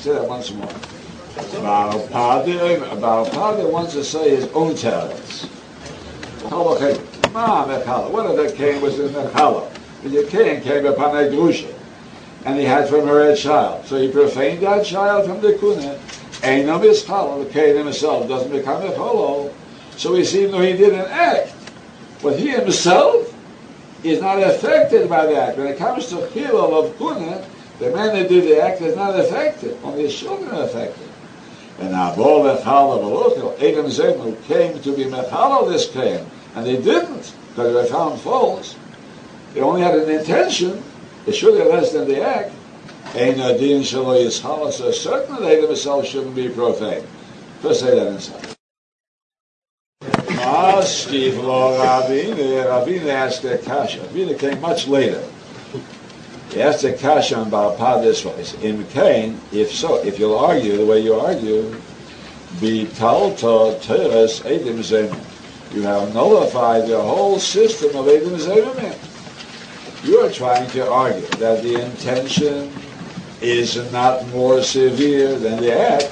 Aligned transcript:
Say 0.00 0.12
that 0.12 0.26
once 0.26 0.50
more. 0.50 0.66
Padir 3.36 3.70
wants 3.70 3.92
to 3.92 4.02
say 4.02 4.30
his 4.34 4.48
own 4.54 4.72
Mechala. 7.68 8.10
One 8.10 8.26
of 8.26 8.36
the 8.38 8.50
king 8.56 8.80
was 8.80 8.98
in 8.98 9.10
Mechala. 9.10 9.70
The 10.02 10.24
king 10.24 10.62
came 10.62 10.86
upon 10.86 11.14
a 11.18 11.28
grusha, 11.28 11.70
and 12.46 12.58
he 12.58 12.64
had 12.64 12.88
from 12.88 13.06
her 13.08 13.30
a 13.30 13.36
child. 13.36 13.84
So 13.84 14.00
he 14.00 14.10
profaned 14.10 14.62
that 14.62 14.86
child 14.86 15.26
from 15.26 15.42
the 15.42 15.52
kuna. 15.58 15.98
Ain't 16.42 16.64
no 16.66 16.78
mischala. 16.78 17.44
The 17.44 17.50
king 17.52 17.76
himself 17.76 18.26
doesn't 18.26 18.50
become 18.50 18.82
a 18.82 18.94
cholo. 18.94 19.52
So 19.98 20.14
we 20.14 20.24
see, 20.24 20.50
no, 20.50 20.60
he 20.62 20.72
didn't 20.78 21.10
act. 21.10 21.52
But 22.22 22.38
he 22.38 22.48
himself 22.48 23.34
is 24.02 24.22
not 24.22 24.42
affected 24.42 25.10
by 25.10 25.26
that. 25.26 25.58
When 25.58 25.66
it 25.66 25.76
comes 25.76 26.06
to 26.08 26.16
chilul 26.28 26.72
of 26.72 26.96
kuna, 26.96 27.44
the 27.80 27.90
man 27.90 28.14
that 28.14 28.28
did 28.28 28.44
the 28.44 28.62
act 28.62 28.82
is 28.82 28.94
not 28.94 29.18
affected. 29.18 29.76
Only 29.82 30.02
his 30.02 30.16
children 30.16 30.50
are 30.54 30.64
affected. 30.64 31.08
And 31.78 31.94
Abol 31.94 32.54
Echala 32.54 33.00
Baluchel, 33.02 33.56
Edom 33.60 33.86
Zenu 33.86 34.40
came 34.44 34.78
to 34.80 34.94
be 34.94 35.04
Mechala 35.04 35.66
this 35.66 35.90
came, 35.90 36.26
and 36.54 36.66
they 36.66 36.76
didn't, 36.76 37.34
because 37.48 37.72
they 37.72 37.90
found 37.90 38.20
faults. 38.20 38.76
They 39.54 39.62
only 39.62 39.80
had 39.80 39.94
an 39.94 40.10
intention, 40.10 40.82
it 41.26 41.32
should 41.32 41.58
have 41.58 41.68
less 41.68 41.92
than 41.92 42.06
the 42.06 42.22
act. 42.22 42.52
Ein 43.14 43.40
Adin 43.40 43.80
Shalo 43.80 44.14
Yishala, 44.22 44.70
so 44.70 44.92
certainly 44.92 45.48
Edom 45.48 45.68
himself 45.68 46.04
shouldn't 46.04 46.36
be 46.36 46.50
profane. 46.50 47.06
First 47.62 47.80
say 47.80 47.98
that 47.98 48.06
inside. 48.08 48.46
Steve 50.82 51.38
Lo 51.38 51.78
Ravina, 51.78 52.66
Ravina 52.66 53.08
asked 53.08 53.44
a 53.44 53.58
kasha. 53.58 54.00
Ravina 54.00 54.38
came 54.38 54.60
much 54.60 54.86
later. 54.86 55.22
He 56.52 56.60
asked 56.60 56.82
a 56.82 56.92
kasha 56.92 57.36
on 57.36 57.50
Balpad 57.50 58.02
this 58.02 58.24
way. 58.24 58.44
In 58.68 58.84
Cain, 58.86 59.40
if 59.52 59.72
so, 59.72 60.02
if 60.02 60.18
you'll 60.18 60.36
argue 60.36 60.76
the 60.76 60.84
way 60.84 60.98
you 60.98 61.14
argue, 61.14 61.74
be 62.60 62.86
talta 62.86 63.78
teres 63.80 64.40
edim 64.40 64.80
zemin. 64.80 65.24
You 65.72 65.82
have 65.82 66.12
nullified 66.12 66.88
the 66.88 67.00
whole 67.00 67.38
system 67.38 67.90
of 67.96 68.06
edim 68.06 68.36
zemin. 68.36 68.98
You 70.04 70.18
are 70.20 70.32
trying 70.32 70.68
to 70.70 70.90
argue 70.90 71.26
that 71.38 71.62
the 71.62 71.80
intention 71.80 72.72
is 73.40 73.76
not 73.92 74.26
more 74.28 74.60
severe 74.60 75.38
than 75.38 75.60
the 75.60 75.72
act, 75.72 76.10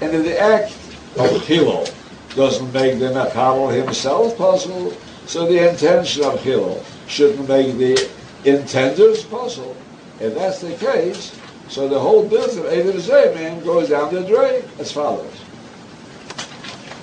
and 0.00 0.12
that 0.12 0.22
the 0.22 0.40
act 0.40 0.72
of 1.16 1.46
Hillel 1.46 1.86
doesn't 2.34 2.72
make 2.72 2.98
the 2.98 3.10
Mechabel 3.10 3.72
himself 3.72 4.36
possible, 4.36 4.92
so 5.26 5.46
the 5.46 5.70
intention 5.70 6.24
of 6.24 6.42
Hillel 6.42 6.84
shouldn't 7.06 7.48
make 7.48 7.76
the 7.76 8.10
intenders 8.44 9.28
puzzle. 9.30 9.76
If 10.20 10.34
that's 10.34 10.60
the 10.60 10.74
case, 10.74 11.38
so 11.68 11.88
the 11.88 11.98
whole 11.98 12.28
business 12.28 12.56
of 12.56 12.64
Eidim 12.64 13.34
man 13.34 13.64
goes 13.64 13.88
down 13.90 14.12
the 14.12 14.22
drain 14.22 14.62
as 14.78 14.92
follows. 14.92 15.32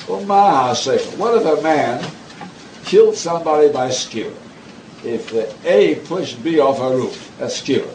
Well, 0.07 0.23
my 0.25 0.73
what 1.17 1.41
if 1.41 1.59
a 1.59 1.61
man 1.61 2.05
killed 2.85 3.15
somebody 3.15 3.69
by 3.71 3.89
skewer? 3.89 4.33
If 5.03 5.31
the 5.31 5.53
A 5.65 5.95
pushed 6.05 6.43
B 6.43 6.59
off 6.59 6.79
a 6.79 6.95
roof, 6.95 7.31
that's 7.37 7.55
skewer. 7.55 7.89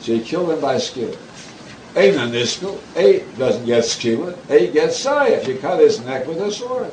So 0.00 0.14
he 0.14 0.20
killed 0.20 0.50
him 0.50 0.60
by 0.60 0.78
skewer. 0.78 1.16
A 1.96 2.12
naniskel, 2.12 2.78
A 2.96 3.20
doesn't 3.36 3.66
get 3.66 3.84
skewered, 3.84 4.36
A 4.48 4.70
gets 4.70 4.96
say 4.96 5.34
if 5.34 5.48
you 5.48 5.58
cut 5.58 5.80
his 5.80 6.00
neck 6.00 6.26
with 6.26 6.40
a 6.40 6.52
sword. 6.52 6.92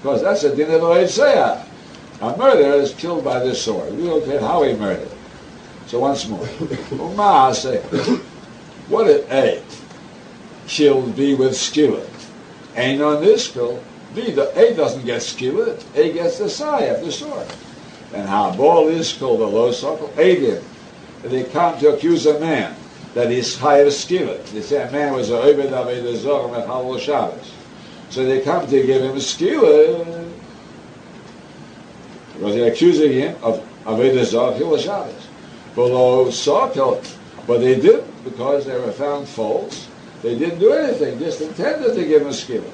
Because 0.00 0.22
that's 0.22 0.44
a 0.44 0.54
din 0.54 0.70
of 0.70 0.82
a 2.20 2.36
murderer 2.36 2.80
is 2.80 2.94
killed 2.94 3.24
by 3.24 3.38
this 3.38 3.62
sword. 3.62 3.96
We 3.96 4.04
don't 4.04 4.24
care 4.24 4.40
how 4.40 4.62
he 4.62 4.74
murdered. 4.74 5.10
So 5.86 6.00
once 6.00 6.28
more, 6.28 6.46
Uma 6.90 7.54
say, 7.54 7.80
what 8.88 9.08
if 9.08 9.30
A 9.30 9.62
killed 10.66 11.16
B 11.16 11.34
with 11.34 11.56
skewer? 11.56 12.06
Ain't 12.74 13.02
on 13.02 13.22
this 13.22 13.50
kill. 13.50 13.82
B, 14.14 14.32
the 14.32 14.56
A 14.58 14.74
doesn't 14.74 15.04
get 15.04 15.22
skewered. 15.22 15.82
A 15.94 16.12
gets 16.12 16.38
the 16.38 16.48
sigh 16.48 16.82
of 16.82 17.04
the 17.04 17.12
sword. 17.12 17.46
And 18.14 18.28
how 18.28 18.54
ball 18.54 18.88
is 18.88 19.12
called 19.12 19.40
the 19.40 19.46
low 19.46 19.70
circle, 19.70 20.12
A 20.16 20.40
did. 20.40 20.64
And 21.22 21.32
they 21.32 21.44
come 21.44 21.78
to 21.78 21.94
accuse 21.94 22.26
a 22.26 22.38
man 22.40 22.74
that 23.14 23.30
he's 23.30 23.58
higher 23.58 23.90
skewered. 23.90 24.44
They 24.46 24.62
say 24.62 24.86
a 24.86 24.90
man 24.90 25.14
was 25.14 25.30
a 25.30 25.40
Obed 25.40 25.70
Aved 25.70 26.16
Zoram 26.16 26.56
at 26.56 27.00
Shabbos. 27.00 27.52
So 28.10 28.24
they 28.24 28.40
come 28.40 28.66
to 28.66 28.86
give 28.86 29.02
him 29.02 29.16
a 29.16 29.20
skewer 29.20 30.04
because 32.38 32.54
they're 32.54 32.72
accusing 32.72 33.12
him 33.12 33.36
of 33.42 33.66
Avodah 33.84 34.24
Zarah 34.24 34.54
Hil 34.54 34.78
Shabbos. 34.78 35.26
Below 35.74 36.26
Sarkel, 36.26 37.04
but 37.48 37.58
they 37.58 37.80
didn't 37.80 38.24
because 38.24 38.64
they 38.64 38.78
were 38.78 38.92
found 38.92 39.28
false. 39.28 39.88
They 40.22 40.38
didn't 40.38 40.60
do 40.60 40.72
anything, 40.72 41.18
just 41.18 41.40
intended 41.40 41.94
to 41.94 42.04
give 42.04 42.22
him 42.22 42.28
a 42.28 42.32
skillet. 42.32 42.72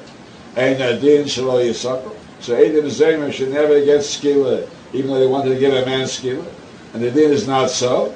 And 0.56 0.82
Adin 0.82 1.24
Shalo 1.24 1.64
Yisakal. 1.64 2.14
So 2.40 2.54
Adam 2.54 2.84
Zemer 2.84 3.32
should 3.32 3.52
never 3.52 3.82
get 3.82 4.02
skillet, 4.02 4.68
even 4.92 5.10
though 5.10 5.18
they 5.18 5.26
wanted 5.26 5.50
to 5.54 5.58
give 5.58 5.72
a 5.72 5.86
man 5.86 6.06
skillet. 6.06 6.52
And 6.92 7.02
the 7.02 7.10
din 7.10 7.32
is 7.32 7.48
not 7.48 7.70
so. 7.70 8.14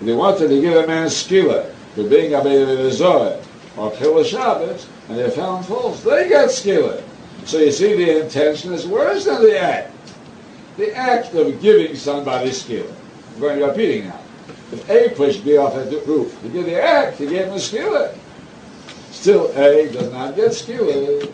they 0.00 0.12
wanted 0.12 0.48
to 0.48 0.60
give 0.60 0.74
a 0.76 0.86
man 0.86 1.08
skillet 1.08 1.72
for 1.94 2.02
being 2.08 2.32
Avodah 2.32 2.90
Zarah 2.90 3.40
or 3.76 3.90
Hil 3.92 4.24
Shabbos, 4.24 4.88
and 5.08 5.18
they 5.18 5.30
found 5.30 5.66
false. 5.66 6.02
They 6.02 6.28
got 6.28 6.50
skillet. 6.50 7.04
So 7.44 7.58
you 7.58 7.70
see, 7.70 7.94
the 7.94 8.24
intention 8.24 8.72
is 8.72 8.86
worse 8.86 9.24
than 9.24 9.42
the 9.42 9.58
act 9.58 9.90
the 10.76 10.94
act 10.94 11.34
of 11.34 11.60
giving 11.60 11.94
somebody 11.96 12.50
skill. 12.52 12.86
I'm 13.34 13.40
going 13.40 13.58
to 13.58 13.64
be 13.64 13.70
repeating 13.70 14.08
now. 14.08 14.20
If 14.72 14.88
A 14.88 15.10
pushed 15.14 15.44
B 15.44 15.56
off 15.56 15.74
at 15.74 15.90
the 15.90 16.00
roof, 16.00 16.40
he 16.42 16.48
did 16.48 16.66
the 16.66 16.82
act, 16.82 17.18
he 17.18 17.26
gave 17.26 17.46
him 17.46 17.54
a. 17.54 17.60
Still, 19.10 19.52
A 19.56 19.92
does 19.92 20.12
not 20.12 20.36
get 20.36 20.54
skill. 20.54 21.32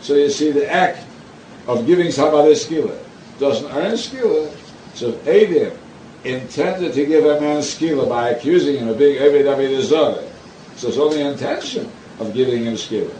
So 0.00 0.14
you 0.14 0.28
see, 0.30 0.50
the 0.50 0.70
act 0.70 1.04
of 1.66 1.86
giving 1.86 2.10
somebody 2.10 2.54
skill 2.54 2.98
doesn't 3.38 3.70
earn 3.72 3.96
skill. 3.96 4.52
So 4.94 5.08
if 5.08 5.28
Adam 5.28 5.78
intended 6.24 6.92
to 6.94 7.06
give 7.06 7.24
a 7.24 7.40
man 7.40 7.62
skill 7.62 8.08
by 8.08 8.30
accusing 8.30 8.76
him 8.76 8.88
of 8.88 8.98
being 8.98 9.18
every 9.18 9.42
David 9.42 9.84
so 9.84 10.88
it's 10.88 10.96
only 10.96 11.20
intention 11.20 11.90
of 12.18 12.34
giving 12.34 12.64
him 12.64 12.76
skill. 12.76 13.10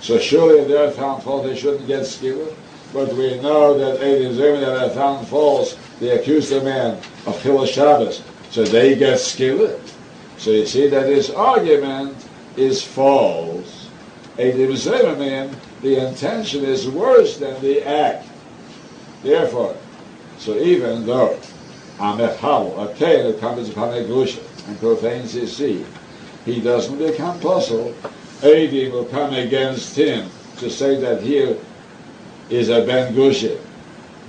So 0.00 0.18
surely 0.18 0.60
if 0.60 0.68
they're 0.68 0.90
found 0.90 1.22
fault, 1.22 1.44
they 1.44 1.56
shouldn't 1.56 1.86
get 1.86 2.04
skill. 2.06 2.54
But 2.92 3.14
we 3.14 3.40
know 3.40 3.78
that 3.78 4.00
Eidim 4.00 4.34
Zermin 4.34 4.60
that 4.60 4.78
have 4.78 4.94
found 4.94 5.26
false, 5.28 5.78
they 5.98 6.10
accuse 6.10 6.50
the 6.50 6.60
man 6.60 6.98
of 7.26 7.40
Hillel 7.42 7.64
Shabbos. 7.64 8.22
So 8.50 8.64
they 8.64 8.96
get 8.96 9.18
skillet. 9.18 9.80
So 10.36 10.50
you 10.50 10.66
see 10.66 10.88
that 10.88 11.08
his 11.08 11.30
argument 11.30 12.16
is 12.58 12.84
false. 12.84 13.88
Eidim 14.36 15.18
man, 15.18 15.56
the 15.80 16.06
intention 16.06 16.64
is 16.64 16.86
worse 16.88 17.38
than 17.38 17.60
the 17.62 17.82
act. 17.82 18.26
Therefore, 19.22 19.74
so 20.38 20.58
even 20.58 21.06
though 21.06 21.38
Amechal, 21.98 22.90
a 22.90 22.94
Kain, 22.94 23.38
comes 23.38 23.70
upon 23.70 23.94
a 23.94 24.02
Grusha 24.02 24.42
and 24.68 24.78
profanes 24.80 25.32
his 25.32 25.56
seed, 25.56 25.86
he 26.44 26.60
doesn't 26.60 26.98
become 26.98 27.40
puzzled. 27.40 27.94
Eidim 28.42 28.92
will 28.92 29.06
come 29.06 29.32
against 29.32 29.96
him 29.96 30.28
to 30.58 30.68
say 30.68 30.96
that 30.96 31.22
here 31.22 31.56
is 32.52 32.68
a 32.68 32.84
Ben 32.84 33.14
Grusha. 33.14 33.58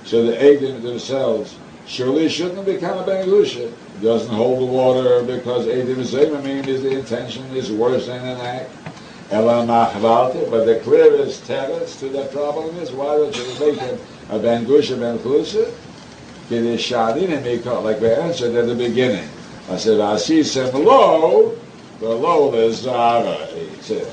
So 0.04 0.24
the 0.24 0.32
Eidim 0.32 0.82
themselves 0.82 1.56
surely 1.86 2.28
shouldn't 2.28 2.64
become 2.64 2.98
a 2.98 3.04
Ben 3.04 3.26
Grusha. 3.26 3.70
Doesn't 4.02 4.34
hold 4.34 4.62
the 4.62 4.66
water 4.66 5.22
because 5.22 5.66
Eidim 5.66 5.96
Zemamim 5.96 6.66
is 6.66 6.82
the 6.82 6.98
intention 6.98 7.44
is 7.54 7.70
worse 7.70 8.06
than 8.06 8.24
an 8.26 8.40
act. 8.40 8.70
But 9.30 10.64
the 10.64 10.80
clearest 10.82 11.44
teretz 11.44 11.98
to 12.00 12.08
that 12.10 12.32
problem 12.32 12.76
is 12.76 12.92
why 12.92 13.16
don't 13.16 13.36
you 13.36 13.44
make 13.60 13.78
him 13.78 13.98
a 14.30 14.38
Ben 14.38 14.64
Grusha 14.64 14.98
Ben 14.98 15.18
Chlusa? 15.18 15.72
Like 16.50 18.00
we 18.00 18.10
answered 18.10 18.54
at 18.54 18.66
the 18.66 18.74
beginning. 18.74 19.28
I 19.70 19.76
said, 19.76 20.00
I 20.00 20.16
see 20.18 20.42
some 20.42 20.84
low, 20.84 21.56
the 22.00 22.08
low 22.08 22.54
is 22.54 22.80
Zara, 22.80 23.46
he 23.46 23.66
said. 23.80 24.06